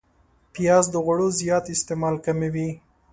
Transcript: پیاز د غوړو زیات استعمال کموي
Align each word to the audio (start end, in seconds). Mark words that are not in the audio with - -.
پیاز 0.53 0.85
د 0.91 0.95
غوړو 1.05 1.27
زیات 1.39 1.65
استعمال 1.75 2.15
کموي 2.25 2.69